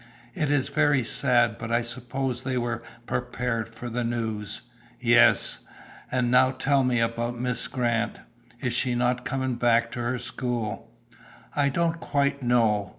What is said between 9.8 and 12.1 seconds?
to her school?" "I don't